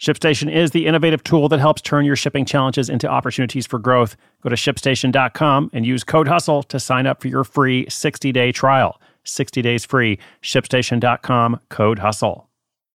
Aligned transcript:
ShipStation 0.00 0.50
is 0.50 0.70
the 0.70 0.86
innovative 0.86 1.22
tool 1.22 1.50
that 1.50 1.60
helps 1.60 1.82
turn 1.82 2.06
your 2.06 2.16
shipping 2.16 2.46
challenges 2.46 2.88
into 2.88 3.06
opportunities 3.06 3.66
for 3.66 3.78
growth. 3.78 4.16
Go 4.42 4.48
to 4.48 4.56
shipstation.com 4.56 5.70
and 5.74 5.84
use 5.84 6.04
code 6.04 6.26
HUSTLE 6.26 6.62
to 6.64 6.80
sign 6.80 7.06
up 7.06 7.20
for 7.20 7.28
your 7.28 7.44
free 7.44 7.84
60 7.90 8.32
day 8.32 8.50
trial. 8.50 8.98
60 9.24 9.60
days 9.60 9.84
free. 9.84 10.18
ShipStation.com, 10.42 11.60
code 11.68 11.98
HUSTLE. 11.98 12.46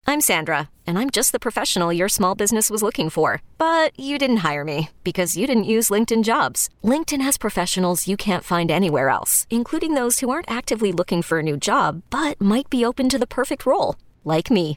I'm 0.06 0.20
Sandra, 0.20 0.68
and 0.86 0.98
I'm 0.98 1.08
just 1.08 1.32
the 1.32 1.38
professional 1.38 1.90
your 1.90 2.08
small 2.08 2.34
business 2.34 2.68
was 2.68 2.82
looking 2.82 3.08
for. 3.08 3.42
But 3.56 3.98
you 3.98 4.18
didn't 4.18 4.44
hire 4.48 4.64
me 4.64 4.90
because 5.02 5.38
you 5.38 5.46
didn't 5.46 5.64
use 5.64 5.88
LinkedIn 5.88 6.22
jobs. 6.22 6.68
LinkedIn 6.84 7.22
has 7.22 7.38
professionals 7.38 8.08
you 8.08 8.18
can't 8.18 8.44
find 8.44 8.70
anywhere 8.70 9.08
else, 9.08 9.46
including 9.48 9.94
those 9.94 10.20
who 10.20 10.28
aren't 10.28 10.50
actively 10.50 10.92
looking 10.92 11.22
for 11.22 11.38
a 11.38 11.42
new 11.42 11.56
job 11.56 12.02
but 12.10 12.38
might 12.42 12.68
be 12.68 12.84
open 12.84 13.08
to 13.08 13.18
the 13.18 13.26
perfect 13.26 13.64
role, 13.64 13.96
like 14.22 14.50
me. 14.50 14.76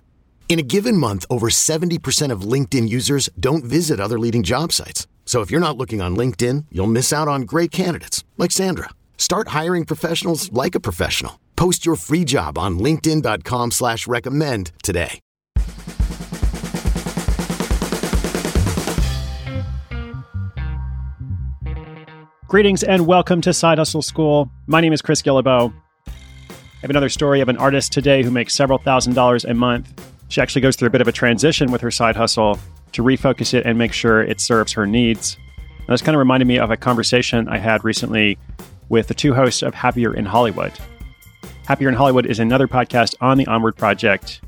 In 0.49 0.59
a 0.59 0.63
given 0.63 0.97
month, 0.97 1.25
over 1.31 1.49
70% 1.49 2.31
of 2.31 2.41
LinkedIn 2.41 2.87
users 2.87 3.27
don't 3.39 3.63
visit 3.63 3.99
other 3.99 4.19
leading 4.19 4.43
job 4.43 4.71
sites. 4.71 5.07
So 5.25 5.41
if 5.41 5.49
you're 5.49 5.59
not 5.59 5.77
looking 5.77 5.99
on 5.99 6.15
LinkedIn, 6.15 6.65
you'll 6.71 6.85
miss 6.85 7.11
out 7.11 7.27
on 7.27 7.41
great 7.41 7.71
candidates 7.71 8.23
like 8.37 8.51
Sandra. 8.51 8.89
Start 9.17 9.47
hiring 9.47 9.83
professionals 9.85 10.53
like 10.53 10.75
a 10.75 10.79
professional. 10.79 11.39
Post 11.55 11.85
your 11.87 11.95
free 11.95 12.23
job 12.23 12.57
on 12.59 12.77
LinkedIn.com 12.77 13.71
slash 13.71 14.05
recommend 14.05 14.71
today. 14.83 15.19
Greetings 22.47 22.83
and 22.83 23.07
welcome 23.07 23.41
to 23.41 23.51
Side 23.53 23.79
Hustle 23.79 24.03
School. 24.03 24.51
My 24.67 24.81
name 24.81 24.93
is 24.93 25.01
Chris 25.01 25.23
Guillebeau. 25.23 25.73
I 26.05 26.11
have 26.81 26.89
another 26.91 27.09
story 27.09 27.41
of 27.41 27.49
an 27.49 27.57
artist 27.57 27.91
today 27.91 28.21
who 28.21 28.29
makes 28.29 28.53
several 28.53 28.77
thousand 28.77 29.13
dollars 29.13 29.45
a 29.45 29.53
month. 29.55 30.12
She 30.33 30.41
actually 30.41 30.61
goes 30.61 30.75
through 30.75 30.87
a 30.87 30.89
bit 30.89 31.01
of 31.01 31.07
a 31.07 31.11
transition 31.11 31.71
with 31.71 31.81
her 31.81 31.91
side 31.91 32.15
hustle 32.15 32.57
to 32.93 33.03
refocus 33.03 33.53
it 33.53 33.67
and 33.67 33.77
make 33.77 33.93
sure 33.93 34.23
it 34.23 34.41
serves 34.41 34.71
her 34.71 34.87
needs. 34.87 35.37
And 35.77 35.89
this 35.89 36.01
kind 36.01 36.15
of 36.15 36.19
reminded 36.19 36.47
me 36.47 36.57
of 36.57 36.71
a 36.71 36.75
conversation 36.75 37.47
I 37.47 37.59
had 37.59 37.85
recently 37.85 38.39
with 38.89 39.09
the 39.09 39.13
two 39.13 39.35
hosts 39.35 39.61
of 39.61 39.75
Happier 39.75 40.11
in 40.11 40.25
Hollywood. 40.25 40.73
Happier 41.67 41.87
in 41.87 41.93
Hollywood 41.93 42.25
is 42.25 42.39
another 42.39 42.67
podcast 42.67 43.13
on 43.21 43.37
the 43.37 43.45
Onward 43.45 43.75
Project 43.75 44.41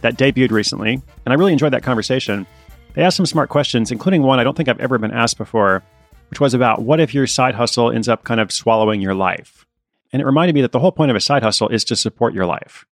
that 0.00 0.16
debuted 0.18 0.50
recently, 0.50 0.94
and 0.94 1.32
I 1.32 1.34
really 1.34 1.52
enjoyed 1.52 1.72
that 1.72 1.84
conversation. 1.84 2.44
They 2.94 3.04
asked 3.04 3.16
some 3.16 3.24
smart 3.24 3.48
questions, 3.48 3.92
including 3.92 4.24
one 4.24 4.40
I 4.40 4.42
don't 4.42 4.56
think 4.56 4.68
I've 4.68 4.80
ever 4.80 4.98
been 4.98 5.12
asked 5.12 5.38
before, 5.38 5.84
which 6.30 6.40
was 6.40 6.52
about 6.52 6.82
what 6.82 6.98
if 6.98 7.14
your 7.14 7.28
side 7.28 7.54
hustle 7.54 7.92
ends 7.92 8.08
up 8.08 8.24
kind 8.24 8.40
of 8.40 8.50
swallowing 8.50 9.00
your 9.00 9.14
life? 9.14 9.64
And 10.12 10.20
it 10.20 10.26
reminded 10.26 10.56
me 10.56 10.62
that 10.62 10.72
the 10.72 10.80
whole 10.80 10.90
point 10.90 11.12
of 11.12 11.16
a 11.16 11.20
side 11.20 11.44
hustle 11.44 11.68
is 11.68 11.84
to 11.84 11.94
support 11.94 12.34
your 12.34 12.44
life, 12.44 12.86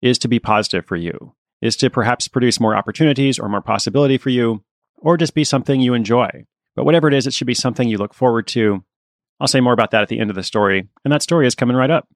is 0.00 0.18
to 0.18 0.26
be 0.26 0.40
positive 0.40 0.84
for 0.84 0.96
you, 0.96 1.32
is 1.62 1.76
to 1.76 1.88
perhaps 1.88 2.28
produce 2.28 2.60
more 2.60 2.76
opportunities 2.76 3.38
or 3.38 3.48
more 3.48 3.62
possibility 3.62 4.18
for 4.18 4.28
you, 4.28 4.62
or 4.98 5.16
just 5.16 5.34
be 5.34 5.44
something 5.44 5.80
you 5.80 5.94
enjoy. 5.94 6.44
But 6.76 6.84
whatever 6.84 7.08
it 7.08 7.14
is, 7.14 7.26
it 7.26 7.32
should 7.32 7.46
be 7.46 7.54
something 7.54 7.88
you 7.88 7.98
look 7.98 8.12
forward 8.12 8.46
to. 8.48 8.84
I'll 9.40 9.48
say 9.48 9.60
more 9.60 9.72
about 9.72 9.92
that 9.92 10.02
at 10.02 10.08
the 10.08 10.20
end 10.20 10.28
of 10.28 10.36
the 10.36 10.42
story, 10.42 10.88
and 11.04 11.12
that 11.12 11.22
story 11.22 11.46
is 11.46 11.54
coming 11.54 11.76
right 11.76 11.90
up. 11.90 12.08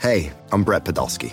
Hey, 0.00 0.32
I'm 0.50 0.64
Brett 0.64 0.84
Podolsky 0.84 1.32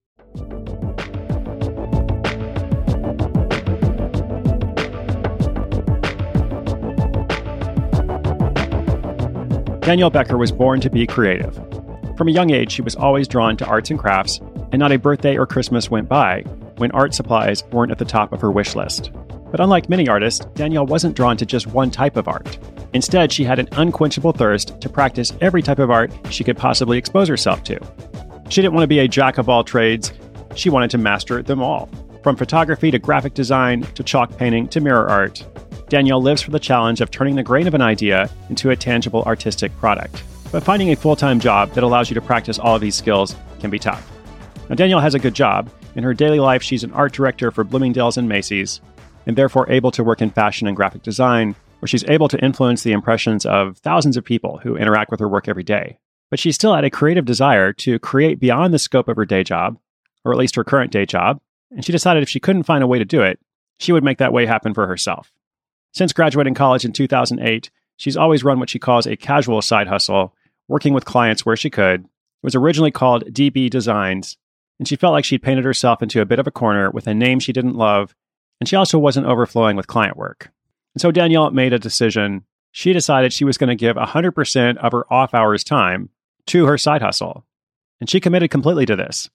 Danielle 9.81 10.11
Becker 10.11 10.37
was 10.37 10.51
born 10.51 10.79
to 10.79 10.91
be 10.91 11.07
creative. 11.07 11.55
From 12.15 12.27
a 12.27 12.31
young 12.31 12.51
age, 12.51 12.71
she 12.71 12.83
was 12.83 12.95
always 12.95 13.27
drawn 13.27 13.57
to 13.57 13.65
arts 13.65 13.89
and 13.89 13.99
crafts, 13.99 14.39
and 14.71 14.77
not 14.79 14.91
a 14.91 14.99
birthday 14.99 15.35
or 15.35 15.47
Christmas 15.47 15.89
went 15.89 16.07
by 16.07 16.41
when 16.77 16.91
art 16.91 17.15
supplies 17.15 17.63
weren't 17.71 17.91
at 17.91 17.97
the 17.97 18.05
top 18.05 18.31
of 18.31 18.41
her 18.41 18.51
wish 18.51 18.75
list. 18.75 19.11
But 19.49 19.59
unlike 19.59 19.89
many 19.89 20.07
artists, 20.07 20.45
Danielle 20.53 20.85
wasn't 20.85 21.15
drawn 21.15 21.35
to 21.37 21.47
just 21.47 21.65
one 21.65 21.89
type 21.89 22.15
of 22.15 22.27
art. 22.27 22.59
Instead, 22.93 23.31
she 23.31 23.43
had 23.43 23.57
an 23.57 23.69
unquenchable 23.71 24.33
thirst 24.33 24.79
to 24.81 24.87
practice 24.87 25.33
every 25.41 25.63
type 25.63 25.79
of 25.79 25.89
art 25.89 26.11
she 26.29 26.43
could 26.43 26.57
possibly 26.57 26.99
expose 26.99 27.27
herself 27.27 27.63
to. 27.63 27.79
She 28.49 28.61
didn't 28.61 28.75
want 28.75 28.83
to 28.83 28.87
be 28.87 28.99
a 28.99 29.07
jack 29.07 29.39
of 29.39 29.49
all 29.49 29.63
trades, 29.63 30.13
she 30.53 30.69
wanted 30.69 30.91
to 30.91 30.99
master 30.99 31.41
them 31.41 31.61
all. 31.61 31.89
From 32.23 32.35
photography 32.35 32.91
to 32.91 32.99
graphic 32.99 33.33
design 33.33 33.81
to 33.95 34.03
chalk 34.03 34.37
painting 34.37 34.67
to 34.67 34.79
mirror 34.79 35.09
art, 35.09 35.43
Danielle 35.89 36.21
lives 36.21 36.43
for 36.43 36.51
the 36.51 36.59
challenge 36.59 37.01
of 37.01 37.09
turning 37.09 37.35
the 37.35 37.41
grain 37.41 37.67
of 37.67 37.73
an 37.73 37.81
idea 37.81 38.29
into 38.49 38.69
a 38.69 38.75
tangible 38.75 39.23
artistic 39.23 39.75
product. 39.77 40.23
But 40.51 40.63
finding 40.63 40.91
a 40.91 40.95
full 40.95 41.15
time 41.15 41.39
job 41.39 41.71
that 41.71 41.83
allows 41.83 42.11
you 42.11 42.13
to 42.13 42.21
practice 42.21 42.59
all 42.59 42.75
of 42.75 42.81
these 42.81 42.95
skills 42.95 43.35
can 43.59 43.71
be 43.71 43.79
tough. 43.79 44.07
Now, 44.69 44.75
Danielle 44.75 44.99
has 44.99 45.15
a 45.15 45.19
good 45.19 45.33
job. 45.33 45.71
In 45.95 46.03
her 46.03 46.13
daily 46.13 46.39
life, 46.39 46.61
she's 46.61 46.83
an 46.83 46.93
art 46.93 47.11
director 47.11 47.49
for 47.49 47.63
Bloomingdale's 47.63 48.17
and 48.17 48.29
Macy's, 48.29 48.81
and 49.25 49.35
therefore 49.35 49.69
able 49.71 49.91
to 49.91 50.03
work 50.03 50.21
in 50.21 50.29
fashion 50.29 50.67
and 50.67 50.77
graphic 50.77 51.01
design, 51.01 51.55
where 51.79 51.87
she's 51.87 52.07
able 52.07 52.27
to 52.27 52.43
influence 52.45 52.83
the 52.83 52.91
impressions 52.91 53.47
of 53.47 53.79
thousands 53.79 54.15
of 54.15 54.23
people 54.23 54.59
who 54.59 54.77
interact 54.77 55.09
with 55.09 55.19
her 55.19 55.27
work 55.27 55.47
every 55.47 55.63
day. 55.63 55.97
But 56.29 56.39
she 56.39 56.51
still 56.51 56.75
had 56.75 56.85
a 56.85 56.91
creative 56.91 57.25
desire 57.25 57.73
to 57.73 57.97
create 57.97 58.39
beyond 58.39 58.73
the 58.73 58.79
scope 58.79 59.07
of 59.07 59.17
her 59.17 59.25
day 59.25 59.43
job, 59.43 59.79
or 60.23 60.31
at 60.31 60.37
least 60.37 60.55
her 60.55 60.63
current 60.63 60.91
day 60.91 61.05
job, 61.07 61.41
and 61.71 61.83
she 61.85 61.91
decided 61.91 62.23
if 62.23 62.29
she 62.29 62.39
couldn't 62.39 62.63
find 62.63 62.83
a 62.83 62.87
way 62.87 62.99
to 62.99 63.05
do 63.05 63.21
it, 63.21 63.39
she 63.79 63.91
would 63.91 64.03
make 64.03 64.17
that 64.19 64.33
way 64.33 64.45
happen 64.45 64.73
for 64.73 64.87
herself. 64.87 65.31
Since 65.93 66.13
graduating 66.13 66.53
college 66.53 66.85
in 66.85 66.93
2008, 66.93 67.69
she's 67.97 68.17
always 68.17 68.43
run 68.43 68.59
what 68.59 68.69
she 68.69 68.79
calls 68.79 69.07
a 69.07 69.15
casual 69.15 69.61
side 69.61 69.87
hustle, 69.87 70.35
working 70.67 70.93
with 70.93 71.05
clients 71.05 71.45
where 71.45 71.57
she 71.57 71.69
could. 71.69 72.01
It 72.01 72.43
was 72.43 72.55
originally 72.55 72.91
called 72.91 73.25
DB 73.33 73.69
Designs, 73.69 74.37
and 74.79 74.87
she 74.87 74.95
felt 74.95 75.13
like 75.13 75.25
she'd 75.25 75.43
painted 75.43 75.65
herself 75.65 76.01
into 76.01 76.21
a 76.21 76.25
bit 76.25 76.39
of 76.39 76.47
a 76.47 76.51
corner 76.51 76.89
with 76.89 77.07
a 77.07 77.13
name 77.13 77.39
she 77.39 77.53
didn't 77.53 77.75
love, 77.75 78.15
and 78.59 78.67
she 78.67 78.75
also 78.75 78.97
wasn't 78.97 79.27
overflowing 79.27 79.75
with 79.75 79.87
client 79.87 80.17
work. 80.17 80.51
And 80.93 81.01
so 81.01 81.11
Danielle 81.11 81.51
made 81.51 81.73
a 81.73 81.79
decision. 81.79 82.45
She 82.71 82.93
decided 82.93 83.33
she 83.33 83.45
was 83.45 83.57
going 83.57 83.69
to 83.69 83.75
give 83.75 83.95
100% 83.95 84.77
of 84.77 84.91
her 84.91 85.11
off 85.13 85.33
hours 85.33 85.63
time 85.63 86.09
to 86.47 86.65
her 86.65 86.77
side 86.77 87.01
hustle. 87.01 87.45
And 87.99 88.09
she 88.09 88.19
committed 88.19 88.49
completely 88.49 88.85
to 88.87 88.95
this. 88.95 89.29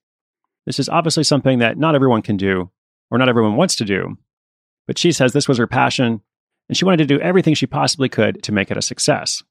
This 0.66 0.78
is 0.78 0.88
obviously 0.88 1.24
something 1.24 1.60
that 1.60 1.78
not 1.78 1.94
everyone 1.94 2.22
can 2.22 2.36
do, 2.36 2.70
or 3.10 3.18
not 3.18 3.28
everyone 3.28 3.56
wants 3.56 3.76
to 3.76 3.84
do. 3.84 4.18
But 4.86 4.98
she 4.98 5.12
says 5.12 5.32
this 5.32 5.48
was 5.48 5.58
her 5.58 5.66
passion 5.66 6.20
and 6.68 6.76
she 6.76 6.84
wanted 6.84 6.98
to 6.98 7.06
do 7.06 7.20
everything 7.20 7.54
she 7.54 7.66
possibly 7.66 8.08
could 8.08 8.42
to 8.42 8.52
make 8.52 8.70
it 8.70 8.76
a 8.76 8.82
success. 8.82 9.42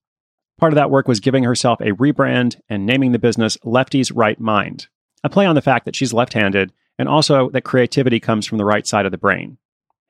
Part 0.57 0.73
of 0.73 0.75
that 0.75 0.91
work 0.91 1.07
was 1.07 1.19
giving 1.19 1.43
herself 1.43 1.79
a 1.81 1.91
rebrand 1.93 2.59
and 2.69 2.85
naming 2.85 3.11
the 3.11 3.19
business 3.19 3.57
Lefty's 3.63 4.11
Right 4.11 4.39
Mind, 4.39 4.87
a 5.23 5.29
play 5.29 5.45
on 5.45 5.55
the 5.55 5.61
fact 5.61 5.85
that 5.85 5.95
she's 5.95 6.13
left 6.13 6.33
handed 6.33 6.71
and 6.97 7.09
also 7.09 7.49
that 7.49 7.63
creativity 7.63 8.19
comes 8.19 8.45
from 8.45 8.57
the 8.57 8.65
right 8.65 8.87
side 8.87 9.05
of 9.05 9.11
the 9.11 9.17
brain. 9.17 9.57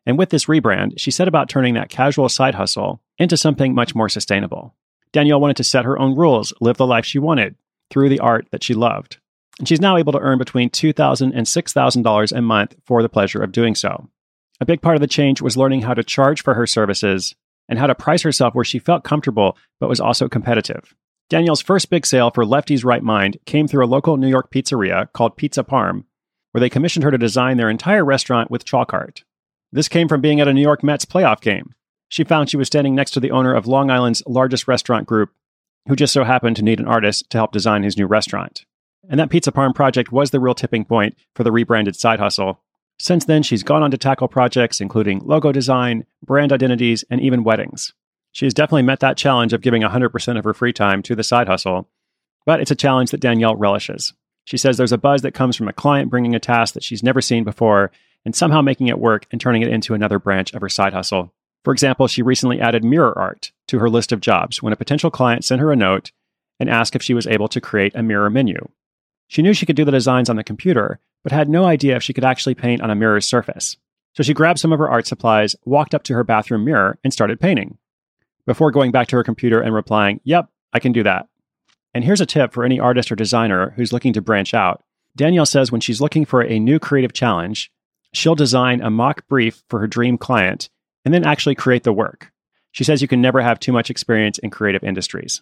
And 0.06 0.20
with 0.20 0.30
this 0.30 0.46
rebrand, 0.46 1.00
she 1.00 1.10
set 1.10 1.28
about 1.28 1.50
turning 1.50 1.74
that 1.76 1.90
casual 1.90 2.30
side 2.30 2.56
hustle 2.56 3.02
into 3.18 3.38
something 3.38 3.74
much 3.74 3.96
more 3.96 4.10
sustainable. 4.10 4.76
Danielle 5.12 5.42
wanted 5.42 5.58
to 5.58 5.64
set 5.64 5.86
her 5.86 5.98
own 5.98 6.16
rules, 6.16 6.54
live 6.62 6.78
the 6.78 6.86
life 6.86 7.06
she 7.06 7.18
wanted 7.18 7.56
through 7.90 8.10
the 8.10 8.20
art 8.20 8.48
that 8.52 8.64
she 8.64 8.76
loved. 8.76 9.18
And 9.60 9.68
she's 9.68 9.82
now 9.82 9.98
able 9.98 10.12
to 10.14 10.20
earn 10.20 10.38
between 10.38 10.70
$2,000 10.70 11.32
and 11.34 11.48
$6,000 11.48 12.38
a 12.38 12.42
month 12.42 12.76
for 12.86 13.02
the 13.02 13.10
pleasure 13.10 13.42
of 13.42 13.52
doing 13.52 13.76
so. 13.76 14.10
A 14.60 14.66
big 14.66 14.82
part 14.82 14.96
of 14.96 15.02
the 15.02 15.08
change 15.08 15.42
was 15.42 15.58
learning 15.58 15.82
how 15.82 15.94
to 15.94 16.04
charge 16.04 16.44
for 16.44 16.54
her 16.54 16.68
services 16.68 17.36
and 17.68 17.80
how 17.80 17.88
to 17.88 17.96
price 17.96 18.22
herself 18.22 18.54
where 18.54 18.66
she 18.66 18.80
felt 18.80 19.04
comfortable 19.04 19.58
but 19.80 19.90
was 19.90 20.00
also 20.00 20.30
competitive. 20.30 20.94
Danielle's 21.30 21.62
first 21.62 21.90
big 21.90 22.06
sale 22.06 22.30
for 22.30 22.46
Lefty's 22.46 22.86
Right 22.86 23.02
Mind 23.02 23.38
came 23.46 23.68
through 23.68 23.84
a 23.84 23.88
local 23.88 24.18
New 24.18 24.28
York 24.28 24.52
pizzeria 24.52 25.12
called 25.14 25.38
Pizza 25.38 25.64
Parm, 25.64 26.04
where 26.52 26.60
they 26.60 26.70
commissioned 26.70 27.04
her 27.04 27.12
to 27.12 27.18
design 27.18 27.58
their 27.58 27.70
entire 27.70 28.06
restaurant 28.06 28.52
with 28.52 28.64
chalk 28.64 28.94
art. 28.94 29.24
This 29.72 29.88
came 29.88 30.08
from 30.08 30.22
being 30.22 30.40
at 30.40 30.48
a 30.48 30.54
New 30.54 30.62
York 30.62 30.84
Mets 30.84 31.06
playoff 31.06 31.42
game. 31.42 31.74
She 32.08 32.24
found 32.24 32.50
she 32.50 32.58
was 32.58 32.68
standing 32.68 32.94
next 32.94 33.12
to 33.12 33.20
the 33.20 33.32
owner 33.32 33.54
of 33.54 33.66
Long 33.66 33.90
Island's 33.90 34.24
largest 34.28 34.68
restaurant 34.68 35.08
group, 35.08 35.32
who 35.88 35.96
just 35.96 36.14
so 36.14 36.24
happened 36.24 36.56
to 36.58 36.64
need 36.64 36.80
an 36.80 36.88
artist 36.88 37.30
to 37.32 37.38
help 37.38 37.52
design 37.52 37.84
his 37.84 37.98
new 37.98 38.06
restaurant. 38.06 38.66
And 39.10 39.20
that 39.20 39.30
Pizza 39.30 39.52
Parm 39.52 39.74
project 39.74 40.12
was 40.12 40.32
the 40.32 40.40
real 40.40 40.56
tipping 40.56 40.86
point 40.86 41.16
for 41.36 41.44
the 41.44 41.52
rebranded 41.52 41.96
side 41.96 42.20
hustle. 42.20 42.62
Since 42.98 43.26
then, 43.26 43.44
she's 43.44 43.64
gone 43.64 43.84
on 43.84 43.92
to 43.92 43.98
tackle 43.98 44.28
projects 44.28 44.82
including 44.82 45.20
logo 45.20 45.52
design, 45.52 46.06
brand 46.24 46.54
identities, 46.54 47.04
and 47.10 47.22
even 47.22 47.44
weddings. 47.44 47.94
She 48.32 48.46
has 48.46 48.54
definitely 48.54 48.84
met 48.84 49.00
that 49.00 49.18
challenge 49.18 49.54
of 49.54 49.62
giving 49.62 49.82
100% 49.82 50.38
of 50.38 50.44
her 50.44 50.54
free 50.54 50.74
time 50.74 51.02
to 51.04 51.16
the 51.16 51.24
side 51.24 51.48
hustle, 51.48 51.90
but 52.46 52.60
it's 52.60 52.72
a 52.72 52.76
challenge 52.76 53.12
that 53.12 53.22
Danielle 53.22 53.56
relishes. 53.56 54.14
She 54.46 54.58
says 54.58 54.78
there's 54.78 54.92
a 54.92 54.98
buzz 54.98 55.22
that 55.24 55.34
comes 55.34 55.56
from 55.56 55.68
a 55.68 55.74
client 55.74 56.10
bringing 56.10 56.36
a 56.36 56.40
task 56.40 56.74
that 56.74 56.84
she's 56.84 57.04
never 57.04 57.22
seen 57.22 57.44
before 57.44 57.92
and 58.26 58.36
somehow 58.36 58.62
making 58.62 58.88
it 58.88 59.00
work 59.00 59.26
and 59.32 59.40
turning 59.40 59.62
it 59.62 59.70
into 59.70 59.94
another 59.94 60.20
branch 60.20 60.54
of 60.54 60.62
her 60.62 60.70
side 60.70 60.94
hustle. 60.94 61.34
For 61.64 61.74
example, 61.74 62.08
she 62.08 62.22
recently 62.22 62.60
added 62.60 62.84
mirror 62.84 63.18
art 63.18 63.52
to 63.68 63.80
her 63.80 63.90
list 63.90 64.12
of 64.12 64.22
jobs 64.22 64.62
when 64.62 64.74
a 64.74 64.78
potential 64.78 65.10
client 65.10 65.44
sent 65.44 65.62
her 65.62 65.72
a 65.72 65.76
note 65.76 66.12
and 66.60 66.70
asked 66.70 66.96
if 66.96 67.02
she 67.02 67.14
was 67.14 67.28
able 67.28 67.48
to 67.48 67.62
create 67.62 67.96
a 67.96 68.04
mirror 68.04 68.30
menu. 68.30 68.70
She 69.28 69.42
knew 69.42 69.54
she 69.54 69.66
could 69.66 69.76
do 69.76 69.86
the 69.86 69.92
designs 69.92 70.30
on 70.30 70.36
the 70.36 70.44
computer, 70.44 71.00
but 71.24 71.32
had 71.32 71.50
no 71.50 71.66
idea 71.66 71.96
if 71.96 72.04
she 72.04 72.14
could 72.14 72.24
actually 72.24 72.56
paint 72.56 72.82
on 72.82 72.90
a 72.90 72.96
mirror's 72.96 73.26
surface. 73.26 73.78
So 74.14 74.24
she 74.24 74.34
grabbed 74.34 74.60
some 74.60 74.72
of 74.72 74.80
her 74.80 74.90
art 74.90 75.08
supplies, 75.08 75.56
walked 75.66 75.94
up 75.94 76.04
to 76.04 76.14
her 76.14 76.24
bathroom 76.24 76.64
mirror, 76.64 76.98
and 77.04 77.12
started 77.12 77.40
painting. 77.40 77.78
Before 78.46 78.72
going 78.72 78.92
back 78.92 79.08
to 79.08 79.16
her 79.16 79.24
computer 79.24 79.60
and 79.60 79.74
replying, 79.74 80.22
Yep, 80.24 80.50
I 80.72 80.80
can 80.80 80.92
do 80.92 81.04
that. 81.04 81.28
And 81.94 82.04
here's 82.04 82.22
a 82.22 82.26
tip 82.26 82.54
for 82.54 82.64
any 82.64 82.80
artist 82.80 83.12
or 83.12 83.16
designer 83.16 83.72
who's 83.76 83.94
looking 83.94 84.14
to 84.14 84.22
branch 84.22 84.54
out. 84.54 84.84
Danielle 85.16 85.46
says 85.46 85.72
when 85.72 85.82
she's 85.82 86.02
looking 86.02 86.26
for 86.26 86.44
a 86.44 86.60
new 86.60 86.78
creative 86.78 87.14
challenge, 87.14 87.72
she'll 88.14 88.36
design 88.36 88.82
a 88.82 88.90
mock 88.90 89.28
brief 89.28 89.64
for 89.70 89.80
her 89.80 89.88
dream 89.88 90.18
client 90.18 90.70
and 91.04 91.14
then 91.14 91.24
actually 91.24 91.56
create 91.56 91.84
the 91.84 91.94
work. 91.94 92.32
She 92.72 92.84
says 92.84 93.02
you 93.02 93.08
can 93.08 93.22
never 93.22 93.42
have 93.42 93.60
too 93.60 93.72
much 93.72 93.90
experience 93.90 94.38
in 94.38 94.50
creative 94.50 94.84
industries. 94.84 95.42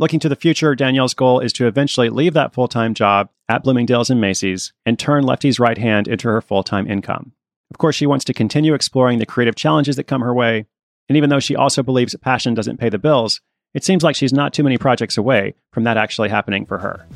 Looking 0.00 0.18
to 0.20 0.28
the 0.28 0.34
future, 0.34 0.74
Danielle's 0.74 1.14
goal 1.14 1.38
is 1.38 1.52
to 1.52 1.68
eventually 1.68 2.08
leave 2.08 2.34
that 2.34 2.52
full 2.52 2.66
time 2.66 2.94
job 2.94 3.28
at 3.48 3.62
Bloomingdale's 3.62 4.10
and 4.10 4.20
Macy's 4.20 4.72
and 4.84 4.98
turn 4.98 5.22
Lefty's 5.22 5.60
right 5.60 5.78
hand 5.78 6.08
into 6.08 6.26
her 6.26 6.40
full 6.40 6.64
time 6.64 6.90
income. 6.90 7.30
Of 7.70 7.78
course, 7.78 7.94
she 7.94 8.06
wants 8.06 8.24
to 8.24 8.34
continue 8.34 8.74
exploring 8.74 9.20
the 9.20 9.26
creative 9.26 9.54
challenges 9.54 9.94
that 9.94 10.08
come 10.08 10.22
her 10.22 10.34
way. 10.34 10.66
And 11.08 11.16
even 11.16 11.30
though 11.30 11.38
she 11.38 11.54
also 11.54 11.84
believes 11.84 12.16
passion 12.16 12.54
doesn't 12.54 12.78
pay 12.78 12.88
the 12.88 12.98
bills, 12.98 13.40
it 13.72 13.84
seems 13.84 14.02
like 14.02 14.16
she's 14.16 14.32
not 14.32 14.52
too 14.52 14.64
many 14.64 14.78
projects 14.78 15.16
away 15.16 15.54
from 15.72 15.84
that 15.84 15.96
actually 15.96 16.28
happening 16.28 16.66
for 16.66 16.78
her. 16.78 17.06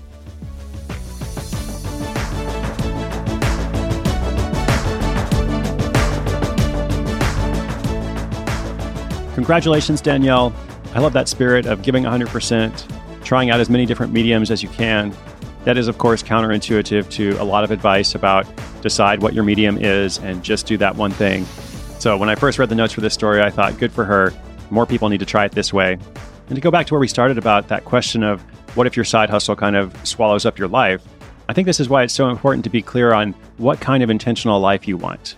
Congratulations, 9.35 10.01
Danielle. 10.01 10.53
I 10.95 11.01
love 11.01 11.13
that 11.13 11.29
spirit 11.29 11.67
of 11.67 11.83
giving 11.83 12.05
100%, 12.05 13.23
trying 13.25 13.51
out 13.51 13.61
as 13.61 13.69
many 13.69 13.85
different 13.85 14.13
mediums 14.13 14.51
as 14.51 14.63
you 14.63 14.69
can. 14.71 15.15
That 15.65 15.77
is, 15.77 15.87
of 15.87 15.99
course, 15.99 16.23
counterintuitive 16.23 17.11
to 17.11 17.31
a 17.41 17.45
lot 17.45 17.63
of 17.63 17.71
advice 17.71 18.15
about 18.15 18.47
decide 18.81 19.21
what 19.21 19.35
your 19.35 19.45
medium 19.45 19.77
is 19.77 20.19
and 20.19 20.43
just 20.43 20.67
do 20.67 20.79
that 20.79 20.97
one 20.97 21.11
thing. 21.11 21.45
So, 21.99 22.17
when 22.17 22.29
I 22.29 22.37
first 22.37 22.59
read 22.59 22.69
the 22.69 22.75
notes 22.75 22.93
for 22.93 23.01
this 23.01 23.13
story, 23.13 23.43
I 23.43 23.51
thought, 23.51 23.77
good 23.79 23.93
for 23.93 24.05
her. 24.05 24.33
More 24.71 24.87
people 24.87 25.09
need 25.09 25.21
to 25.21 25.27
try 25.27 25.45
it 25.45 25.53
this 25.53 25.73
way. 25.73 25.99
And 26.49 26.55
to 26.55 26.61
go 26.61 26.71
back 26.71 26.87
to 26.87 26.95
where 26.95 27.01
we 27.01 27.09
started 27.09 27.37
about 27.37 27.69
that 27.69 27.85
question 27.85 28.23
of 28.23 28.41
what 28.77 28.87
if 28.87 28.97
your 28.97 29.05
side 29.05 29.29
hustle 29.29 29.57
kind 29.57 29.77
of 29.77 29.95
swallows 30.07 30.47
up 30.47 30.59
your 30.59 30.69
life, 30.69 31.03
I 31.49 31.53
think 31.53 31.67
this 31.67 31.81
is 31.81 31.89
why 31.89 32.03
it's 32.03 32.15
so 32.15 32.31
important 32.31 32.65
to 32.65 32.71
be 32.71 32.81
clear 32.81 33.13
on 33.13 33.35
what 33.59 33.81
kind 33.81 34.03
of 34.03 34.11
intentional 34.11 34.61
life 34.61 34.89
you 34.89 34.97
want 34.97 35.37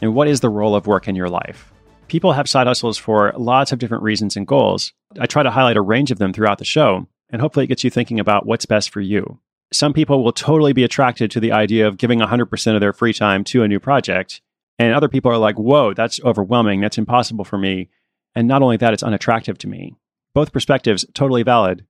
and 0.00 0.14
what 0.14 0.26
is 0.26 0.40
the 0.40 0.48
role 0.48 0.74
of 0.74 0.86
work 0.86 1.06
in 1.06 1.14
your 1.14 1.28
life 1.28 1.70
people 2.10 2.32
have 2.32 2.48
side 2.48 2.66
hustles 2.66 2.98
for 2.98 3.32
lots 3.36 3.70
of 3.70 3.78
different 3.78 4.02
reasons 4.02 4.36
and 4.36 4.44
goals. 4.44 4.92
I 5.20 5.26
try 5.26 5.44
to 5.44 5.50
highlight 5.50 5.76
a 5.76 5.80
range 5.80 6.10
of 6.10 6.18
them 6.18 6.32
throughout 6.32 6.58
the 6.58 6.64
show, 6.64 7.06
and 7.30 7.40
hopefully 7.40 7.64
it 7.64 7.68
gets 7.68 7.84
you 7.84 7.90
thinking 7.90 8.18
about 8.18 8.46
what's 8.46 8.66
best 8.66 8.90
for 8.90 9.00
you. 9.00 9.38
Some 9.72 9.92
people 9.92 10.24
will 10.24 10.32
totally 10.32 10.72
be 10.72 10.82
attracted 10.82 11.30
to 11.30 11.38
the 11.38 11.52
idea 11.52 11.86
of 11.86 11.98
giving 11.98 12.18
100% 12.18 12.74
of 12.74 12.80
their 12.80 12.92
free 12.92 13.12
time 13.12 13.44
to 13.44 13.62
a 13.62 13.68
new 13.68 13.78
project. 13.78 14.42
And 14.76 14.92
other 14.92 15.08
people 15.08 15.30
are 15.30 15.38
like, 15.38 15.56
whoa, 15.56 15.94
that's 15.94 16.20
overwhelming. 16.24 16.80
That's 16.80 16.98
impossible 16.98 17.44
for 17.44 17.58
me. 17.58 17.90
And 18.34 18.48
not 18.48 18.60
only 18.60 18.76
that, 18.78 18.92
it's 18.92 19.04
unattractive 19.04 19.56
to 19.58 19.68
me. 19.68 19.94
Both 20.34 20.52
perspectives, 20.52 21.06
totally 21.14 21.44
valid. 21.44 21.86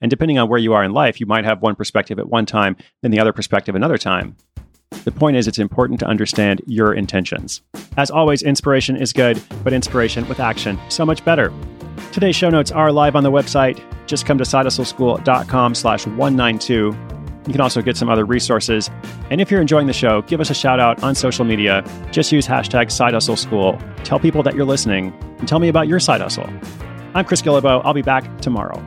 And 0.00 0.10
depending 0.10 0.40
on 0.40 0.48
where 0.48 0.58
you 0.58 0.72
are 0.72 0.82
in 0.82 0.92
life, 0.92 1.20
you 1.20 1.26
might 1.26 1.44
have 1.44 1.62
one 1.62 1.76
perspective 1.76 2.18
at 2.18 2.28
one 2.28 2.46
time, 2.46 2.76
then 3.00 3.12
the 3.12 3.20
other 3.20 3.32
perspective 3.32 3.76
another 3.76 3.98
time. 3.98 4.36
The 5.04 5.12
point 5.12 5.36
is, 5.36 5.48
it's 5.48 5.58
important 5.58 6.00
to 6.00 6.06
understand 6.06 6.62
your 6.66 6.94
intentions. 6.94 7.60
As 7.96 8.10
always, 8.10 8.42
inspiration 8.42 8.96
is 8.96 9.12
good, 9.12 9.40
but 9.64 9.72
inspiration 9.72 10.28
with 10.28 10.40
action, 10.40 10.78
so 10.88 11.04
much 11.04 11.24
better. 11.24 11.52
Today's 12.12 12.36
show 12.36 12.50
notes 12.50 12.70
are 12.70 12.92
live 12.92 13.16
on 13.16 13.24
the 13.24 13.30
website. 13.30 13.82
Just 14.06 14.26
come 14.26 14.38
to 14.38 14.44
sidehustleschool.com 14.44 15.74
slash 15.74 16.06
192. 16.06 16.96
You 17.46 17.52
can 17.52 17.60
also 17.60 17.82
get 17.82 17.96
some 17.96 18.08
other 18.08 18.24
resources. 18.24 18.88
And 19.30 19.40
if 19.40 19.50
you're 19.50 19.60
enjoying 19.60 19.88
the 19.88 19.92
show, 19.92 20.22
give 20.22 20.40
us 20.40 20.50
a 20.50 20.54
shout 20.54 20.78
out 20.78 21.02
on 21.02 21.14
social 21.14 21.44
media. 21.44 21.82
Just 22.12 22.30
use 22.30 22.46
hashtag 22.46 22.86
SideHustleSchool. 22.86 24.04
Tell 24.04 24.20
people 24.20 24.42
that 24.44 24.54
you're 24.54 24.64
listening 24.64 25.12
and 25.38 25.48
tell 25.48 25.58
me 25.58 25.68
about 25.68 25.88
your 25.88 25.98
side 25.98 26.20
hustle. 26.20 26.48
I'm 27.14 27.24
Chris 27.24 27.42
Guillebeau. 27.42 27.82
I'll 27.84 27.94
be 27.94 28.02
back 28.02 28.40
tomorrow. 28.40 28.80